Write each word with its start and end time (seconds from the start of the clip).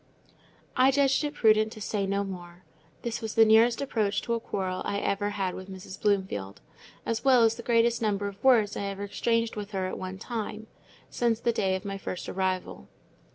I 0.75 0.89
judged 0.89 1.23
it 1.23 1.35
prudent 1.35 1.71
to 1.73 1.79
say 1.79 2.07
no 2.07 2.23
more. 2.23 2.63
This 3.03 3.21
was 3.21 3.35
the 3.35 3.45
nearest 3.45 3.81
approach 3.83 4.23
to 4.23 4.33
a 4.33 4.39
quarrel 4.39 4.81
I 4.83 4.97
ever 4.97 5.29
had 5.29 5.53
with 5.53 5.69
Mrs. 5.69 6.01
Bloomfield; 6.01 6.59
as 7.05 7.23
well 7.23 7.43
as 7.43 7.53
the 7.53 7.61
greatest 7.61 8.01
number 8.01 8.27
of 8.27 8.43
words 8.43 8.75
I 8.75 8.85
ever 8.85 9.03
exchanged 9.03 9.55
with 9.55 9.73
her 9.73 9.85
at 9.85 9.99
one 9.99 10.17
time, 10.17 10.65
since 11.11 11.39
the 11.39 11.53
day 11.53 11.75
of 11.75 11.85
my 11.85 11.99
first 11.99 12.27
arrival. 12.27 12.87